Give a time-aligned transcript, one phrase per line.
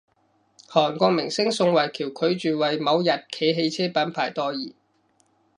[0.67, 1.91] 韓國明星宋慧喬
[2.35, 4.73] 拒絕爲某日企汽車品牌代言